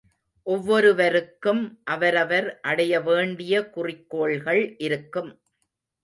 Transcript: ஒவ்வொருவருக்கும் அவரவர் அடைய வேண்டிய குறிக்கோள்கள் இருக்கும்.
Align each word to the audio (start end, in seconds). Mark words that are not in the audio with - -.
ஒவ்வொருவருக்கும் 0.47 1.59
அவரவர் 1.85 2.59
அடைய 2.61 3.01
வேண்டிய 3.01 3.69
குறிக்கோள்கள் 3.69 4.75
இருக்கும். 4.79 5.29